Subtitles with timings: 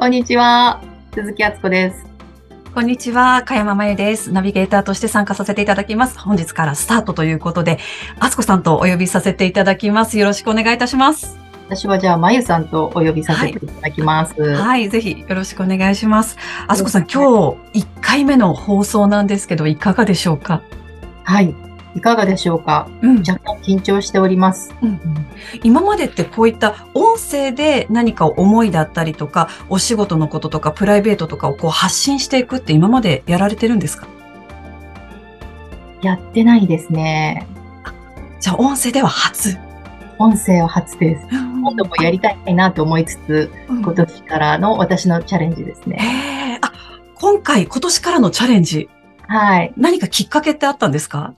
[0.00, 0.80] こんにちは。
[1.12, 2.06] 鈴木敦子です。
[2.72, 4.30] こんにちは、かやままゆです。
[4.30, 6.20] ナビゲーターとして参加させていただきます。
[6.20, 7.80] 本日からスタートということで、
[8.20, 10.16] あつこさんとお呼びさせていただきます。
[10.16, 11.36] よろしくお願いいたします。
[11.68, 14.40] 私はじゃあ、まゆさんとお呼びさせていただきます。
[14.40, 16.38] はい、はい、ぜひよろしくお願いします。
[16.68, 20.62] あつこさん、今日1回目の放送なんですけど、いかがでしょうか？
[21.24, 21.52] はい。
[21.98, 25.26] いかがでしょうか、うん、若干緊張しております、うんうん、
[25.62, 34.06] 今までってこういった音声で何か思いだったりとか、お仕事のこととかプライベートとかをこう発信していくって今までやられてるんですか？
[36.00, 37.46] やってないですね。
[38.40, 39.58] じゃあ音声では初
[40.18, 41.26] 音声は初です。
[41.30, 46.60] 今度もやりたいなと思いつつ、今年からの私のチャレンジですね。
[46.62, 46.72] あ、
[47.14, 48.88] 今回、今年からのチャレンジ。
[49.26, 49.72] はい。
[49.76, 51.34] 何かきっかけってあったんですか？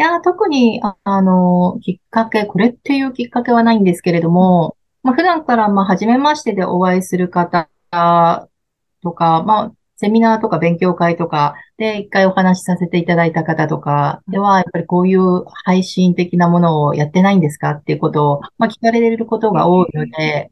[0.00, 7.68] いや、特に、あの、きっかけ、これっていうきっかけはないんですけれども、まあ、普段から、まあ、初めましてでお会いする方
[9.02, 20.50] とか、まあ、セミナーとか勉強会とかで一回お話しさせていただいた方とかでは、やっぱりこういう配信的なものをやってないんですかっていうことを、まあ、聞かれることが多いので、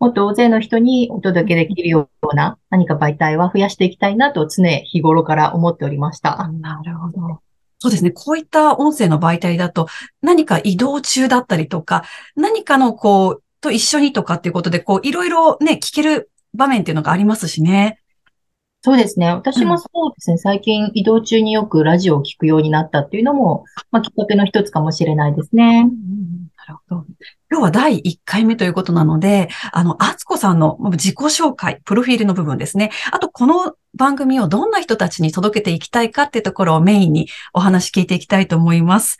[0.00, 6.48] もっと大勢の人にお届けできるような何か媒体は増やしていきたいなと常日頃から思っておりました。
[6.48, 7.45] なるほど。
[7.78, 8.10] そうですね。
[8.10, 9.86] こういった音声の媒体だと、
[10.22, 18.00] 何か移動中だったりとか、何かのこう、と一緒にとかっていうことで、こう、いろいろね、聞ける場面っていうのがありますしね。
[18.82, 19.32] そうですね。
[19.32, 20.34] 私もそうですね。
[20.34, 25.90] うん、最近移動中によくラジオを聞くようになったっていうのも、まあ、きっかけの一つかもしれないですね。
[25.90, 27.04] うん、なるほど。
[27.50, 32.90] 今日は第1回目ということなので、あの、あつこさんの自己紹介、プロフィールの部分ですね。
[33.12, 39.18] あと、この番組をどんな人たちに届けていきたいかっていうところをメインにお話聞いていきたいと思います。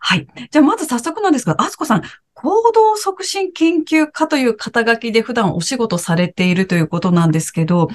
[0.00, 0.26] はい。
[0.50, 2.02] じゃあ、まず早速なんですが、あつこさん、
[2.34, 7.88] 行動促進研究家という肩書きで普段お仕事されているということなんですけど、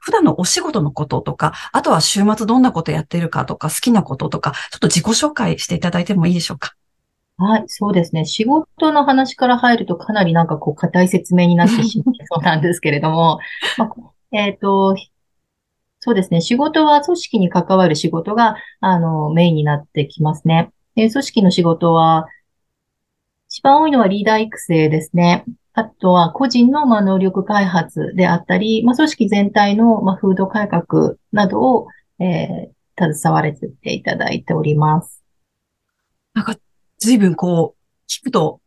[0.00, 6.74] 普段のお仕事のこととか、あとは週末どんなことやってるかとか、好きなこととか、ちょっと自己紹介していただいてもいいでしょうか？
[7.38, 8.24] はい、そうですね。
[8.24, 13.40] 仕事の話から入るとかなりなんかこう硬い説明になってしまい そうなんですけれども、
[13.76, 13.90] まあ、
[14.32, 14.96] えっ、ー、と、
[16.00, 16.40] そうですね。
[16.40, 20.70] 仕事は組織に関わる仕事が、あの、メインになってきますね。
[20.94, 22.26] で組織の仕事は、
[23.48, 25.44] 一番多いのはリーダー育成ですね。
[25.74, 31.88] あとは個人のまあ能力開発であったり、まあ、組織全体のまあ風土改革などを、
[32.18, 35.22] えー、携われていただいております。
[36.32, 36.56] なんか、
[36.98, 38.60] 随分こう、聞くと、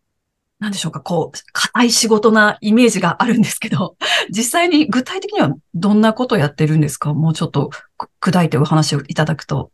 [0.59, 3.95] なんでしょうか、こう、硬い仕事なイメージがあるんですけど、
[4.29, 7.13] 実際に具体的にはどんなことをやってるんですか？
[7.13, 7.69] もうちょっと
[8.21, 9.71] 砕いてお話をいただくと。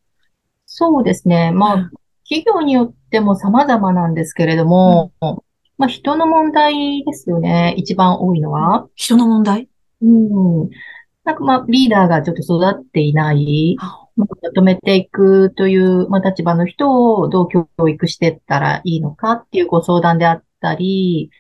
[0.68, 1.52] そうですね。
[1.52, 1.92] まあ、うん、
[2.30, 5.38] 企業によっても様々なんですけれども、うん、
[5.78, 7.74] まあ、人の問題ですよね。
[7.78, 8.88] 一番多いのは。
[8.96, 9.68] 人の問題？
[10.02, 10.70] うん。
[11.24, 13.76] なんかまあ、リーダーがちょっと育っていない。
[14.16, 21.32] まとめていくという、まあ、立場の人をどう教育していったらいいのかっていうご相談であったり、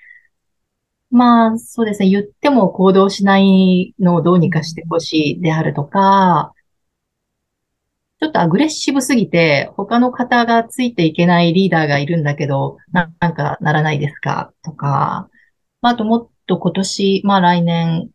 [1.11, 2.09] まあ、そうですね。
[2.09, 6.51] 言っても行動しないのをどうにかしてほしいであるとか、
[8.19, 14.51] ちょっとアグレッシブすぎて、他の方がついていけないリーダーがいるんだけど、なんかならないですか？
[14.63, 15.29] とか、
[15.81, 18.09] まあ、あともっと今年、まあ来年、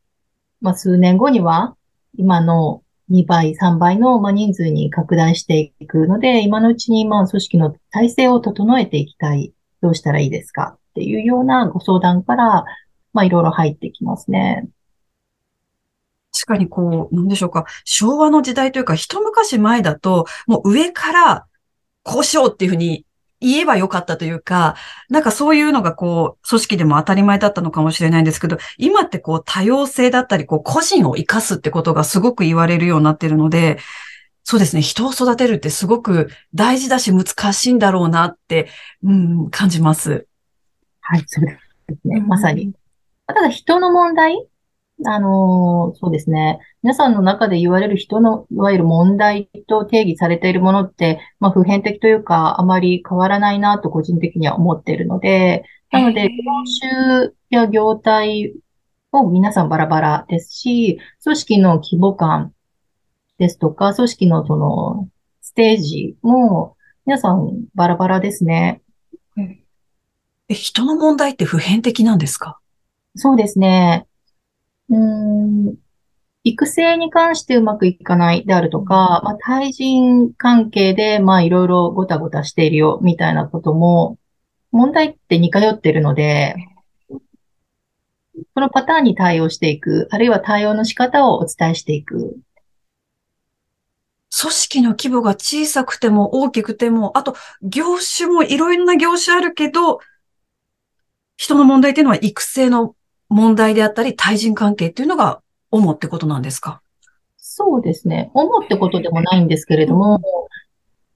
[0.60, 1.76] まあ数年後には、
[2.16, 9.53] 今の2倍、3倍のま人数に拡大していくので、今のうちにま組織の体制を整えていきたい。
[9.82, 12.65] どうしたらいいですかっていうようなご相談から、
[13.12, 14.69] まあいろいろ入ってきますね。
[16.32, 21.47] 確かにこう、なんでしょうか、昭和の時代というか、一昔前だと、もう上から、
[22.03, 23.04] こうしようっていうふうに
[23.41, 24.77] 言えばよかったというか、
[25.09, 33.79] なんかそういうのがこう、組織でも当たり前だったのかもしれないんですけど、今ってこう、多様性だったり、こう、個人を生かすってことがすごく言われるようになってるので、
[34.45, 38.69] そうですね、人を育てるってすごく大事だし難しいんだろうなって、
[39.03, 40.26] うん、感じます。
[41.00, 41.59] はい、そうで
[42.03, 42.73] すね、まさに。
[43.26, 44.50] ただ人の問題
[45.06, 46.61] あのー、そうですね。
[46.82, 56.29] 皆さんの中で言われる人の、いわゆる問題と定義されているものって、まあ、普遍的というか、あまり変わらないなと個人的には思っているので、なので、業
[56.81, 58.55] 種や業態
[59.12, 62.52] を皆さんバラバラですし、組織の規模感
[63.38, 65.08] ですとか、組織のその、
[65.41, 66.76] ステージも、
[67.06, 68.82] 皆さんバラバラですね。
[70.49, 72.58] え、人の問題って普遍的なんですか？
[73.17, 74.06] そうですね。
[74.90, 75.90] うーん
[76.42, 84.19] 育成に関してうまくいかないであるとか、まあ、対人関係で、まあ、いろいろごたごたしているよ、みたいなことも、
[84.72, 86.54] 問題って似通ってるので、
[88.54, 92.38] そのパターンに対応していく、あるいは対応の仕方をお伝えしていく。
[94.40, 99.98] 組織の規模が小さくても大きくても、あと業種もいろいろな業種あるけど、
[101.37, 102.94] 人の問題っていうのは育成の
[103.31, 105.41] 問題であったり、対人関係っていうのが
[105.71, 106.82] 主ってことなんですか？
[107.38, 108.31] そうですね。
[108.35, 110.21] 主ってことでもないんですけれども、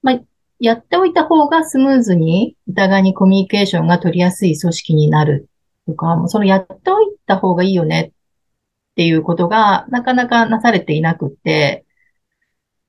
[0.01, 0.19] まあ、
[0.59, 5.49] やっておいた方がスムーズに、お互いにコミュニケーションが取りやすい組織になる
[5.87, 11.85] とか、そのやっておいた方がいいよねっていうことがなかなかなされていなくて、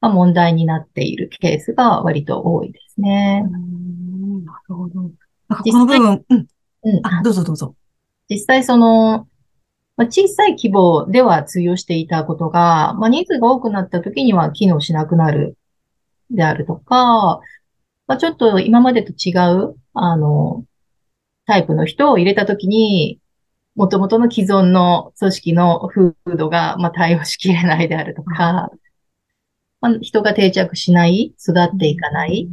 [0.00, 3.42] まあ、問題になっているケースが割と多いですね。
[3.42, 5.00] なるほど。
[5.00, 5.10] こ
[5.48, 6.46] の部分、うん。
[6.84, 7.06] うん。
[7.06, 7.74] あ、どうぞどうぞ。
[8.28, 9.28] 実際その、
[9.96, 15.56] まあ、小さい規模では通用していたことが、まあ、人数が多くなった時には機能しなくなる
[16.30, 17.40] であるとか、
[18.06, 20.64] まあ、ちょっと今までと違う、あの、
[21.46, 23.20] タイプの人を入れた時に、
[23.74, 28.70] 元々の既存の組織の風土が、まあ、対応しきれないであるとか、
[29.80, 32.48] まあ、人が定着しない、育っていかない、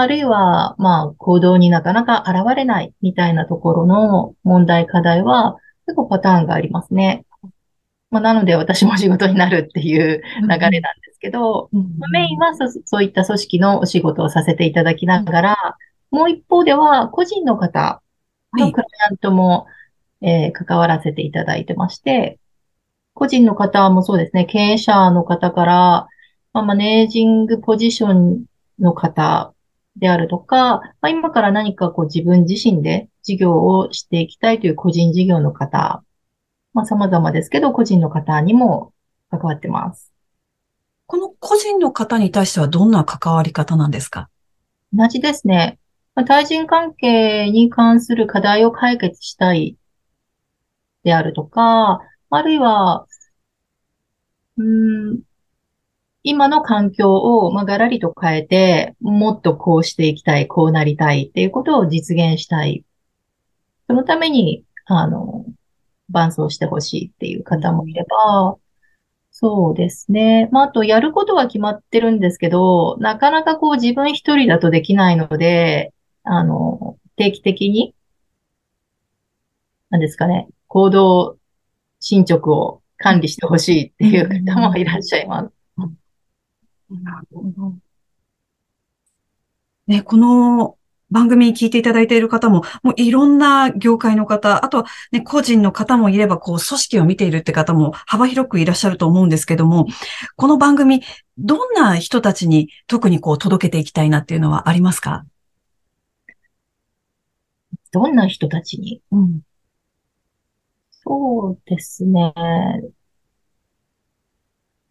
[0.00, 5.56] あるいは、まあ、行動になかなか現れないみたいなところの問題課題は、
[5.86, 7.24] 結構パターンがありますね。
[8.10, 10.80] まあ、なので私も仕事になるっていう流れなんで
[11.12, 15.56] すけど、うん、メインはそそういった組織のお仕事をさせていただきながら、
[16.10, 18.02] もう一方では個人の方
[18.54, 19.66] のクライアントも、
[20.20, 22.38] はい、えー、関わらせていただいてまして、
[23.14, 26.06] 個人の方もそうですね、経営者の方から、
[26.52, 28.44] まあ、マネージングポジション
[28.78, 29.52] の方
[29.96, 36.04] であるとか、まあ、今から何かこう自分自身で事業をしていきたいという個人事業の方、
[36.74, 38.92] まあ、様々ですけど、個人の方にも
[39.30, 40.12] 関わってます。
[41.06, 44.28] この個人の方に対してはどんな関わり方なんですか？
[44.92, 45.78] 同じですね。
[46.14, 49.76] まあ、対人関係に関する課題を解決したい
[51.04, 52.00] であるとか、
[52.30, 53.06] あるいは、
[54.58, 55.20] うん、
[56.28, 62.84] 今の環境を、まあ、ガラリと変えて、もっとこうしていきたい、こうなりたいっていうことを実現したい
[63.86, 65.44] そのために、あの、
[66.10, 68.56] 伴走してほしいっていう方もいれば、
[69.30, 70.48] そうですね。
[70.50, 75.92] まあ、あと、やることは決まってるんですけど、なかなかこう自分一人だとできないので、
[76.24, 77.94] あの、定期的に、
[79.90, 81.36] なんですかね、行動
[82.00, 85.55] 進捗を管理してほしいっていう方もいらっしゃいます。
[86.90, 87.74] なるほど。
[89.86, 90.76] ね、この
[91.10, 99.86] 番組に聞いていただいている方も、もういろんな業界の方、あとはね、個人の方もいれば、こう、組織を見ているって方も幅広くいらっしゃると思うんですけども、
[100.34, 101.02] この番組、
[101.38, 105.24] どんな人たちに特にこう、届けていきたいなっていうのはありますか？
[107.92, 109.40] どんな人たちに、うん、
[110.90, 112.34] そうですね。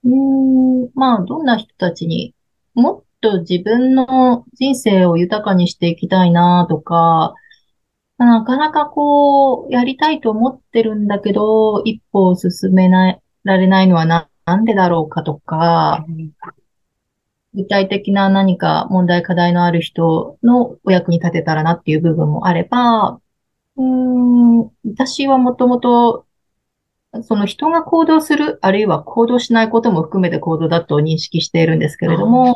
[0.05, 2.33] うん、まあ、どんな人たちに、
[2.75, 7.33] もっと自分の人生を豊かにしていきたいなとか、
[8.17, 16.05] なかなかこう、やりたいと思ってるんだけど、一歩を進めないられないのはな、なんでだろうかとか、
[17.55, 23.19] 具体的な何か問題課題のある人のお役に立てたらなっていう部分もあれば、
[23.77, 26.24] うん、私はもともと、
[27.23, 32.55] その人が行動する、あるいは行動しないことも含めて行動だと認識しているんですけれども、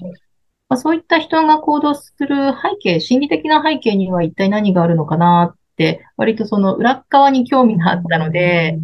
[0.70, 8.78] まあ、そういった人が行動する背景、心理的な背景には一体何があるのかなって、割とその裏側に興味があったので、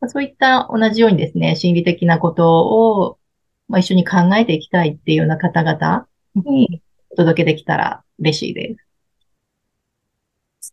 [0.00, 3.18] まあ、そういった同じようにですね、心理的なことを、
[3.68, 8.84] まあ、一緒に考えていきたいっていうような方々にお届けできたら嬉しいです。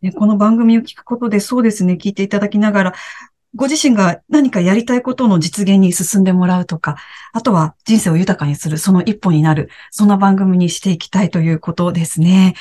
[0.02, 2.94] ね、この番組を聞くことで、そうですね、聞いていただきながら、
[3.54, 6.96] ご自身が何かやりたいことの実現に進んでもらうとか、
[7.32, 12.54] あとは人生を豊かにする、その一歩になる、そんな番組にしていきたいということですね。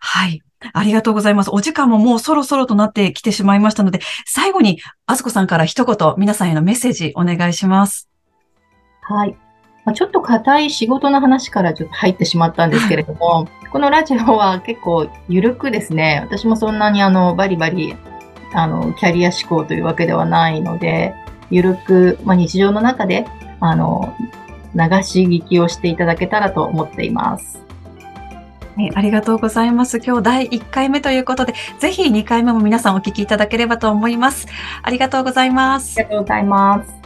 [0.00, 0.42] はい。
[0.72, 1.50] ありがとうございます。
[1.52, 8.08] お時間ももうそろそろとなってきてしまいましたので、最後に、あずこさんから一言、皆さんへのメッセージお願いします。
[9.02, 9.36] はい。
[9.94, 17.96] ちょっと硬い仕事の話からちょっと入ってしまったんですけれども、このラジオは結構緩くですね、私もそんなにあのバリバリ
[18.54, 21.14] あの、キャリア志向というわけではないので、
[21.50, 23.26] ゆるく、まあ、日常の中で、
[23.60, 24.14] あの、
[24.74, 27.62] 流し聞きをしていただけたらと思っています。
[28.76, 29.98] はい、ありがとうございます。
[29.98, 34.46] 今日第1回目ということで、ぜひ2回目も皆さんお聞きいただければと思います。
[34.82, 36.00] ありがとうございます。
[36.00, 37.01] ありがとうございます。